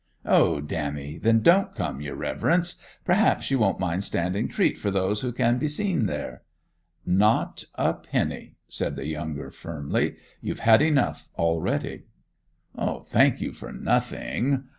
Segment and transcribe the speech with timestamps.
[0.25, 2.77] 'O dammy, then don't come, your reverence.
[3.05, 6.41] Perhaps you won't mind standing treat for those who can be seen there?'
[7.05, 10.15] 'Not a penny,' said the younger firmly.
[10.41, 12.05] 'You've had enough already.'
[12.75, 14.63] 'Thank you for nothing.